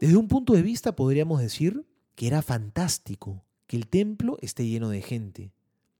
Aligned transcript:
un 0.00 0.28
punto 0.28 0.52
de 0.52 0.62
vista 0.62 0.94
podríamos 0.94 1.40
decir 1.40 1.86
que 2.14 2.26
era 2.26 2.42
fantástico 2.42 3.44
que 3.66 3.76
el 3.76 3.88
templo 3.88 4.38
esté 4.40 4.66
lleno 4.66 4.88
de 4.88 5.02
gente, 5.02 5.52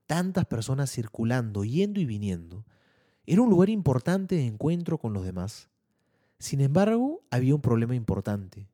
tantas 0.07 0.45
personas 0.45 0.91
circulando, 0.91 1.63
yendo 1.63 1.99
y 1.99 2.05
viniendo. 2.05 2.65
Era 3.25 3.41
un 3.41 3.49
lugar 3.49 3.69
importante 3.69 4.35
de 4.35 4.45
encuentro 4.45 4.97
con 4.97 5.13
los 5.13 5.23
demás. 5.23 5.69
Sin 6.39 6.61
embargo, 6.61 7.21
había 7.29 7.53
un 7.53 7.61
problema 7.61 7.95
importante. 7.95 8.67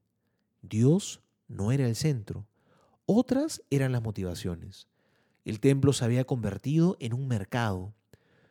Dios 0.62 1.22
no 1.48 1.72
era 1.72 1.88
el 1.88 1.96
centro. 1.96 2.48
Otras 3.06 3.62
eran 3.70 3.92
las 3.92 4.02
motivaciones. 4.02 4.88
El 5.44 5.60
templo 5.60 5.94
se 5.94 6.06
había 6.06 6.26
convertido 6.26 6.98
en 7.00 7.14
un 7.14 7.28
mercado. 7.28 7.94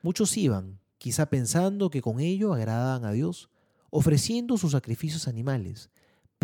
Muchos 0.02 0.36
iban, 0.36 0.78
quizá 0.98 1.26
pensando 1.26 1.90
que 1.90 2.02
con 2.02 2.20
ello 2.20 2.52
agradaban 2.52 3.04
a 3.04 3.12
Dios, 3.12 3.48
ofreciendo 3.90 4.58
sus 4.58 4.72
sacrificios 4.72 5.26
animales, 5.26 5.90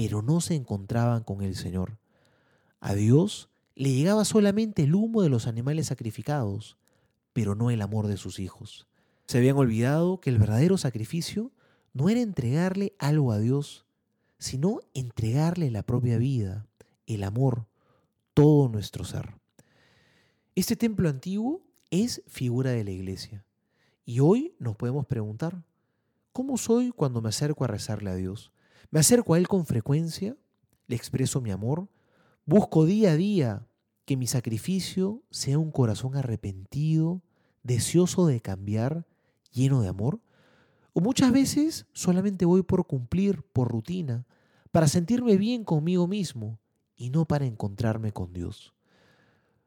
pero 0.03 0.23
no 0.23 0.41
se 0.41 0.55
encontraban 0.55 1.25
con 1.25 1.43
el 1.43 1.55
Señor. 1.55 1.99
A 2.81 2.95
Dios 2.95 3.51
le 3.75 3.93
llegaba 3.93 4.25
solamente 4.25 4.85
el 4.85 4.95
humo 4.95 5.21
de 5.21 5.29
los 5.29 5.47
animales 5.47 5.89
sacrificados, 5.89 6.79
pero 7.35 7.55
no 7.55 7.71
el 7.71 7.83
amor 7.83 8.07
de 8.07 8.17
sus 8.17 8.39
hijos. 8.39 8.89
Se 9.27 9.37
habían 9.37 9.59
olvidado 9.59 10.19
que 10.19 10.31
el 10.31 10.39
verdadero 10.39 10.79
sacrificio 10.79 11.53
no 11.93 12.09
era 12.09 12.23
entregarle 12.23 12.95
algo 12.99 13.31
a 13.31 13.39
Dios, 13.39 13.85
sino 14.39 14.81
entregarle 14.95 15.71
la 15.71 15.83
propia 15.83 16.17
vida, 16.17 16.67
el 17.07 17.23
amor, 17.23 17.67
todo 18.33 18.71
nuestro 18.71 19.05
ser. 19.05 19.35
Este 20.55 20.77
templo 20.77 21.11
antiguo 21.11 21.61
es 21.91 22.23
figura 22.27 22.71
de 22.71 22.85
la 22.85 22.93
iglesia. 22.93 23.45
Y 24.07 24.21
hoy 24.21 24.55
nos 24.59 24.77
podemos 24.77 25.05
preguntar, 25.05 25.63
¿cómo 26.33 26.57
soy 26.57 26.91
cuando 26.91 27.21
me 27.21 27.29
acerco 27.29 27.65
a 27.65 27.69
rezarle 27.69 28.09
a 28.09 28.15
Dios? 28.15 28.51
¿Me 28.91 29.01
acerco 29.01 29.35
a 29.35 29.39
Él 29.39 29.49
con 29.49 29.67
frecuencia? 29.67 30.37
¿Le 30.87 30.97
expreso 30.97 31.41
mi 31.41 31.51
amor? 31.51 31.89
¿Busco 32.47 32.85
día 32.85 33.13
a 33.13 33.17
día 33.17 33.67
que 34.05 34.17
mi 34.17 34.27
sacrificio 34.27 35.23
sea 35.31 35.59
un 35.59 35.71
corazón 35.71 36.17
arrepentido, 36.17 37.23
deseoso 37.63 38.27
de 38.27 38.41
cambiar, 38.41 39.07
lleno 39.53 39.83
de 39.83 39.89
amor? 39.89 40.21
O 40.93 41.01
muchas 41.01 41.31
veces 41.33 41.87
solamente 41.93 42.45
voy 42.45 42.63
por 42.63 42.87
cumplir, 42.87 43.43
por 43.53 43.69
rutina, 43.69 44.27
para 44.73 44.89
sentirme 44.89 45.37
bien 45.37 45.65
conmigo 45.65 46.09
mismo 46.09 46.59
y 46.97 47.11
no 47.11 47.27
para 47.27 47.47
encontrarme 47.47 48.13
con 48.13 48.33
Dios. 48.33 48.75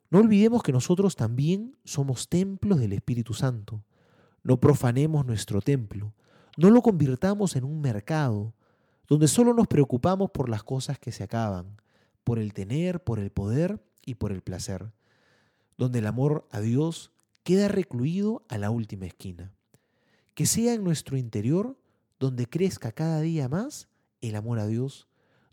No 0.10 0.20
olvidemos 0.20 0.62
que 0.62 0.72
nosotros 0.72 1.16
también 1.16 1.78
somos 1.84 2.30
templos 2.30 2.80
del 2.80 2.94
Espíritu 2.94 3.34
Santo. 3.34 3.84
No 4.44 4.60
profanemos 4.60 5.26
nuestro 5.26 5.62
templo, 5.62 6.14
no 6.58 6.70
lo 6.70 6.82
convirtamos 6.82 7.56
en 7.56 7.64
un 7.64 7.82
mercado 7.82 8.54
donde 9.14 9.28
solo 9.28 9.54
nos 9.54 9.68
preocupamos 9.68 10.32
por 10.32 10.50
las 10.50 10.64
cosas 10.64 10.98
que 10.98 11.12
se 11.12 11.24
acaban, 11.24 11.80
por 12.24 12.40
el 12.40 12.52
tener, 12.52 13.04
por 13.04 13.20
el 13.20 13.30
poder 13.30 13.80
y 14.04 14.16
por 14.16 14.32
el 14.32 14.42
placer, 14.42 14.92
donde 15.78 16.00
el 16.00 16.08
amor 16.08 16.48
a 16.50 16.62
Dios 16.62 17.12
queda 17.44 17.68
recluido 17.68 18.44
a 18.50 18.58
la 18.58 18.72
última 18.72 19.06
esquina. 19.06 19.54
Que 20.34 20.48
sea 20.48 20.74
en 20.74 20.84
nuestro 20.84 21.16
interior 21.16 21.78
donde 22.20 22.48
crezca 22.48 22.92
cada 22.92 23.22
día 23.22 23.48
más 23.48 23.88
el 24.22 24.36
amor 24.36 24.58
a 24.58 24.66
Dios, 24.66 25.08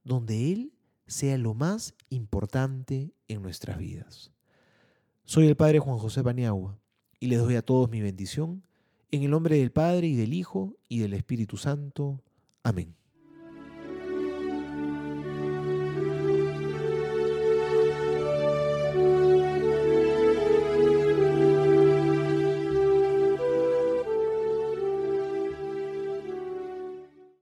donde 0.04 0.52
Él 0.52 0.72
sea 1.06 1.36
lo 1.36 1.52
más 1.52 1.92
importante 2.08 3.12
en 3.28 3.42
nuestras 3.42 3.76
vidas. 3.76 4.32
Soy 5.26 5.48
el 5.48 5.56
Padre 5.58 5.80
Juan 5.80 5.98
José 5.98 6.24
Paniagua 6.24 6.78
y 7.18 7.26
les 7.26 7.38
doy 7.40 7.56
a 7.56 7.62
todos 7.62 7.90
mi 7.90 8.00
bendición 8.00 8.62
en 9.10 9.22
el 9.22 9.30
nombre 9.30 9.58
del 9.58 9.70
Padre 9.70 10.06
y 10.06 10.16
del 10.16 10.32
Hijo 10.32 10.78
y 10.88 11.00
del 11.00 11.12
Espíritu 11.12 11.58
Santo. 11.58 12.22
Amén. 12.62 12.99